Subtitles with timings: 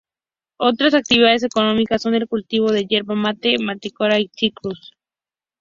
[0.57, 4.93] Otras actividades económicas son el cultivo de yerba mate, mandioca y citrus.